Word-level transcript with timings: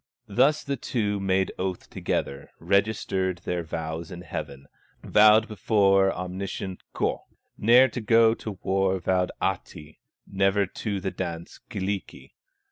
Thus 0.27 0.63
the 0.63 0.77
two 0.77 1.19
made 1.19 1.51
oath 1.59 1.87
together, 1.87 2.49
Registered 2.59 3.37
their 3.45 3.61
vows 3.61 4.09
in 4.09 4.21
heaven, 4.21 4.65
Vowed 5.03 5.47
before 5.47 6.11
omniscient 6.11 6.81
Ukko, 6.95 7.25
Ne'er 7.59 7.87
to 7.89 8.01
go 8.01 8.33
to 8.33 8.57
war 8.63 8.97
vowed 8.99 9.31
Ahti, 9.39 9.99
Never 10.25 10.65
to 10.65 10.99
the 10.99 11.11
dance, 11.11 11.59
Kyllikki. 11.69 12.33